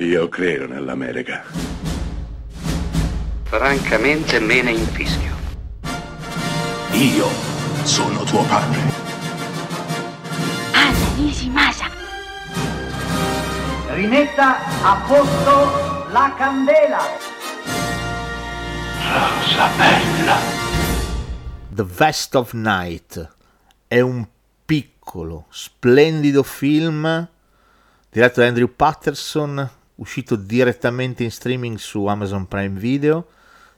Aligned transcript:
Io 0.00 0.28
credo 0.28 0.68
nell'America. 0.68 1.42
Francamente 3.42 4.38
me 4.38 4.62
ne 4.62 4.70
infischio. 4.70 5.34
Io 6.92 7.26
sono 7.82 8.22
tuo 8.22 8.44
padre. 8.44 8.80
Anna 10.72 11.14
Nishimasa. 11.16 11.86
Rimetta 13.88 14.58
a 14.82 15.04
posto 15.04 16.06
la 16.12 16.32
candela. 16.36 17.00
Rosa 19.02 19.68
bella. 19.76 20.36
The 21.70 21.84
Vest 21.84 22.36
of 22.36 22.52
Night 22.52 23.28
è 23.88 23.98
un 23.98 24.24
piccolo, 24.64 25.46
splendido 25.50 26.44
film 26.44 27.28
diretto 28.10 28.40
da 28.40 28.46
Andrew 28.46 28.72
Patterson, 28.74 29.70
uscito 29.98 30.36
direttamente 30.36 31.24
in 31.24 31.30
streaming 31.30 31.76
su 31.76 32.04
Amazon 32.06 32.46
Prime 32.46 32.78
Video 32.78 33.28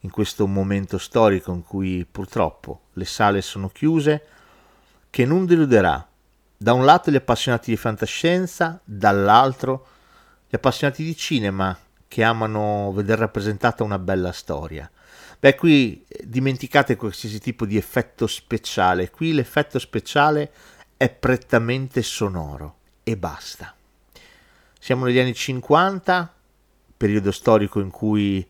in 0.00 0.10
questo 0.10 0.46
momento 0.46 0.98
storico 0.98 1.52
in 1.52 1.62
cui 1.62 2.06
purtroppo 2.10 2.82
le 2.94 3.04
sale 3.04 3.40
sono 3.40 3.68
chiuse, 3.68 4.26
che 5.10 5.24
non 5.24 5.46
deluderà 5.46 6.06
da 6.56 6.72
un 6.72 6.84
lato 6.84 7.10
gli 7.10 7.16
appassionati 7.16 7.70
di 7.70 7.76
fantascienza, 7.76 8.80
dall'altro 8.84 9.86
gli 10.48 10.54
appassionati 10.54 11.04
di 11.04 11.16
cinema 11.16 11.76
che 12.08 12.22
amano 12.22 12.92
vedere 12.92 13.20
rappresentata 13.20 13.84
una 13.84 13.98
bella 13.98 14.32
storia. 14.32 14.90
Beh, 15.38 15.54
qui 15.54 16.04
dimenticate 16.22 16.96
qualsiasi 16.96 17.40
tipo 17.40 17.64
di 17.64 17.76
effetto 17.76 18.26
speciale, 18.26 19.10
qui 19.10 19.32
l'effetto 19.32 19.78
speciale 19.78 20.52
è 20.96 21.08
prettamente 21.08 22.02
sonoro 22.02 22.76
e 23.02 23.16
basta. 23.16 23.74
Siamo 24.84 25.04
negli 25.04 25.20
anni 25.20 25.32
50, 25.32 26.34
periodo 26.96 27.30
storico 27.30 27.78
in 27.78 27.92
cui 27.92 28.44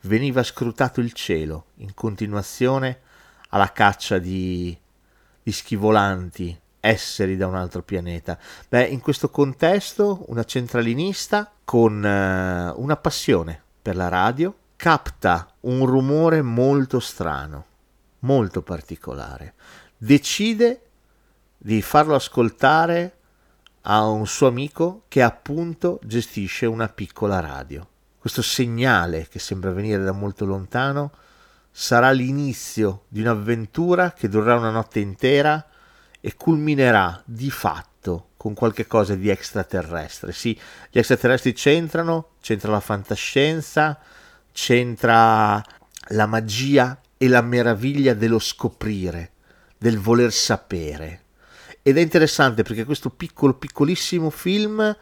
veniva 0.00 0.42
scrutato 0.42 1.00
il 1.00 1.12
cielo 1.12 1.66
in 1.76 1.94
continuazione 1.94 3.02
alla 3.50 3.70
caccia 3.70 4.18
di, 4.18 4.76
di 5.40 5.52
schivolanti 5.52 6.60
esseri 6.80 7.36
da 7.36 7.46
un 7.46 7.54
altro 7.54 7.82
pianeta. 7.82 8.36
Beh, 8.68 8.86
in 8.86 9.00
questo 9.00 9.30
contesto 9.30 10.24
una 10.26 10.42
centralinista 10.42 11.52
con 11.62 11.98
uh, 11.98 12.82
una 12.82 12.96
passione 13.00 13.62
per 13.80 13.94
la 13.94 14.08
radio 14.08 14.52
capta 14.74 15.48
un 15.60 15.86
rumore 15.86 16.42
molto 16.42 16.98
strano, 16.98 17.64
molto 18.20 18.60
particolare. 18.60 19.54
Decide 19.96 20.80
di 21.56 21.80
farlo 21.80 22.16
ascoltare 22.16 23.15
a 23.88 24.06
un 24.06 24.26
suo 24.26 24.48
amico 24.48 25.04
che 25.08 25.22
appunto 25.22 26.00
gestisce 26.02 26.66
una 26.66 26.88
piccola 26.88 27.40
radio. 27.40 27.86
Questo 28.18 28.42
segnale 28.42 29.28
che 29.28 29.38
sembra 29.38 29.70
venire 29.70 30.02
da 30.02 30.12
molto 30.12 30.44
lontano 30.44 31.12
sarà 31.70 32.10
l'inizio 32.10 33.04
di 33.08 33.20
un'avventura 33.20 34.12
che 34.12 34.28
durerà 34.28 34.56
una 34.56 34.70
notte 34.70 34.98
intera 34.98 35.64
e 36.20 36.34
culminerà 36.34 37.22
di 37.24 37.50
fatto 37.50 38.30
con 38.36 38.54
qualche 38.54 38.86
cosa 38.86 39.14
di 39.14 39.28
extraterrestre. 39.28 40.32
Sì, 40.32 40.58
gli 40.90 40.98
extraterrestri 40.98 41.52
c'entrano, 41.52 42.30
c'entra 42.40 42.72
la 42.72 42.80
fantascienza, 42.80 43.98
c'entra 44.50 45.62
la 46.08 46.26
magia 46.26 47.00
e 47.16 47.28
la 47.28 47.42
meraviglia 47.42 48.14
dello 48.14 48.40
scoprire, 48.40 49.32
del 49.78 49.98
voler 49.98 50.32
sapere. 50.32 51.25
Ed 51.86 51.96
è 51.98 52.00
interessante 52.00 52.64
perché 52.64 52.84
questo 52.84 53.10
piccolo, 53.10 53.54
piccolissimo 53.54 54.28
film 54.28 54.96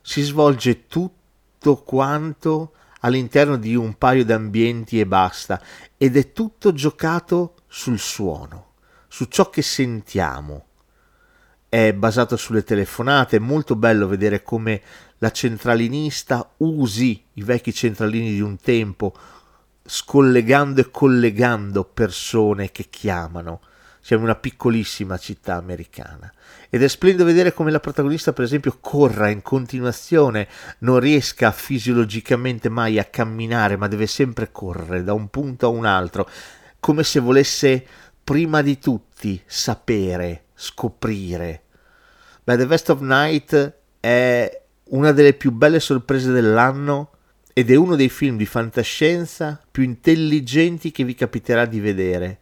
si 0.00 0.22
svolge 0.22 0.86
tutto 0.86 1.82
quanto 1.82 2.72
all'interno 3.00 3.58
di 3.58 3.74
un 3.74 3.98
paio 3.98 4.24
di 4.24 4.32
ambienti 4.32 4.98
e 4.98 5.04
basta, 5.04 5.60
ed 5.98 6.16
è 6.16 6.32
tutto 6.32 6.72
giocato 6.72 7.56
sul 7.66 7.98
suono, 7.98 8.72
su 9.06 9.26
ciò 9.26 9.50
che 9.50 9.60
sentiamo. 9.60 10.64
È 11.68 11.92
basato 11.92 12.38
sulle 12.38 12.64
telefonate, 12.64 13.36
è 13.36 13.40
molto 13.40 13.76
bello 13.76 14.08
vedere 14.08 14.42
come 14.42 14.80
la 15.18 15.32
centralinista 15.32 16.54
usi 16.56 17.22
i 17.34 17.42
vecchi 17.42 17.74
centralini 17.74 18.32
di 18.32 18.40
un 18.40 18.56
tempo, 18.56 19.12
scollegando 19.84 20.80
e 20.80 20.90
collegando 20.90 21.84
persone 21.84 22.70
che 22.70 22.86
chiamano 22.88 23.60
siamo 24.00 24.22
in 24.22 24.28
una 24.30 24.38
piccolissima 24.38 25.18
città 25.18 25.56
americana. 25.56 26.32
Ed 26.68 26.82
è 26.82 26.88
splendido 26.88 27.24
vedere 27.24 27.52
come 27.52 27.70
la 27.70 27.80
protagonista 27.80 28.32
per 28.32 28.44
esempio 28.44 28.78
corra 28.80 29.28
in 29.28 29.42
continuazione 29.42 30.48
non 30.78 31.00
riesca 31.00 31.52
fisiologicamente 31.52 32.68
mai 32.68 32.98
a 32.98 33.04
camminare 33.04 33.76
ma 33.76 33.88
deve 33.88 34.06
sempre 34.06 34.50
correre 34.50 35.04
da 35.04 35.12
un 35.12 35.28
punto 35.28 35.66
a 35.66 35.70
un 35.70 35.84
altro 35.84 36.28
come 36.78 37.02
se 37.04 37.20
volesse 37.20 37.84
prima 38.24 38.62
di 38.62 38.78
tutti 38.78 39.40
sapere 39.44 40.44
scoprire. 40.54 41.62
Beh, 42.44 42.56
The 42.56 42.66
Vest 42.66 42.90
of 42.90 43.00
Night 43.00 43.74
è 44.00 44.62
una 44.84 45.12
delle 45.12 45.34
più 45.34 45.52
belle 45.52 45.80
sorprese 45.80 46.32
dell'anno 46.32 47.10
ed 47.52 47.70
è 47.70 47.74
uno 47.74 47.96
dei 47.96 48.08
film 48.08 48.36
di 48.36 48.46
fantascienza 48.46 49.60
più 49.70 49.82
intelligenti 49.82 50.90
che 50.90 51.04
vi 51.04 51.14
capiterà 51.14 51.66
di 51.66 51.80
vedere 51.80 52.38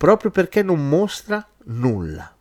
proprio 0.00 0.30
perché 0.30 0.62
non 0.62 0.88
mostra 0.88 1.46
nulla. 1.64 2.34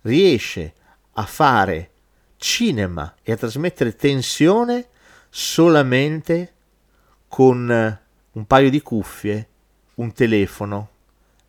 Riesce 0.00 0.72
a 1.12 1.26
fare 1.26 1.90
cinema 2.38 3.16
e 3.22 3.32
a 3.32 3.36
trasmettere 3.36 3.94
tensione 3.94 4.88
solamente 5.28 6.54
con 7.28 8.00
un 8.32 8.46
paio 8.46 8.70
di 8.70 8.80
cuffie, 8.80 9.48
un 9.96 10.10
telefono 10.14 10.88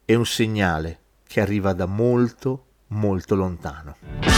e 0.04 0.16
un 0.16 0.26
segnale 0.26 1.00
che 1.26 1.40
arriva 1.40 1.72
da 1.72 1.86
molto 1.86 2.66
molto 2.88 3.34
lontano. 3.34 4.33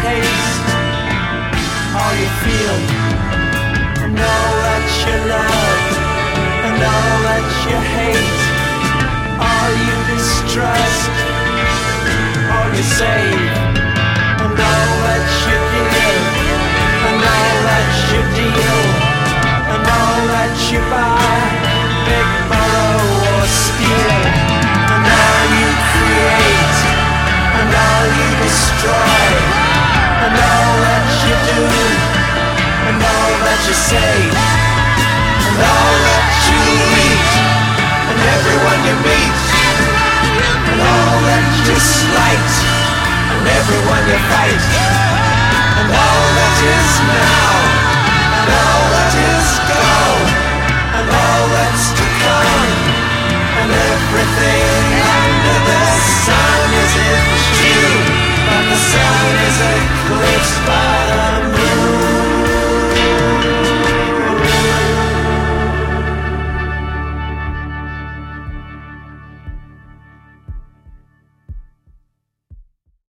Taste, 0.00 0.60
all 1.94 2.14
you 2.20 2.28
feel, 2.42 3.03
everyone 43.66 44.04
you 44.08 44.18
fight, 44.28 44.60
and 45.80 45.88
all 45.88 46.24
that 46.36 46.56
is 46.68 47.00
known. 47.08 47.23